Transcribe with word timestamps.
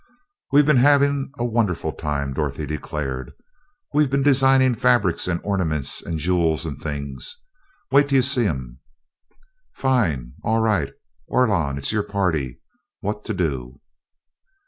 "We've 0.51 0.65
been 0.65 0.77
having 0.77 1.31
a 1.37 1.45
wonderful 1.45 1.91
time!" 1.91 2.33
Dorothy 2.33 2.65
declared. 2.65 3.33
"We've 3.93 4.09
been 4.09 4.23
designing 4.23 4.73
fabrics 4.73 5.27
and 5.27 5.39
ornaments 5.43 6.01
and 6.01 6.17
jewels 6.17 6.65
and 6.65 6.75
things. 6.81 7.39
Wait 7.91 8.09
'til 8.09 8.15
you 8.15 8.21
see 8.23 8.47
'em!" 8.47 8.79
"Fine! 9.73 10.33
All 10.43 10.59
right, 10.59 10.91
Orlon, 11.27 11.77
it's 11.77 11.91
your 11.91 12.01
party 12.01 12.61
what 13.01 13.23
to 13.25 13.35
do?" 13.35 13.79